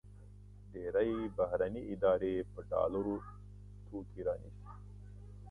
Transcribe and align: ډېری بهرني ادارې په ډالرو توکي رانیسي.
ډېری 0.73 1.11
بهرني 1.37 1.81
ادارې 1.93 2.33
په 2.51 2.59
ډالرو 2.71 3.15
توکي 3.85 4.21
رانیسي. 4.27 4.65